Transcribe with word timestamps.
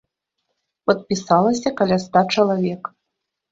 Падпісалася 0.91 1.73
каля 1.83 2.01
ста 2.07 2.19
чалавек. 2.39 2.93